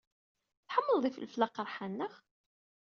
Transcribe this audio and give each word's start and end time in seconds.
Tḥemmleḍ 0.67 1.03
ifelfel 1.05 1.41
aqerḥan, 1.45 1.93
naɣ? 1.97 2.13